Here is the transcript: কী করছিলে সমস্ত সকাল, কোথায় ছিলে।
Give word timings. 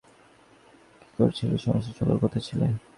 কী 1.01 1.07
করছিলে 1.17 1.55
সমস্ত 1.57 1.89
সকাল, 1.97 2.17
কোথায় 2.17 2.43
ছিলে। 2.47 2.67